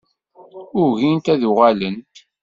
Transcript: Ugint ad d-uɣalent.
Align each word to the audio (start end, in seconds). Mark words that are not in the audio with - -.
Ugint 0.81 1.27
ad 1.33 1.37
d-uɣalent. 1.41 2.13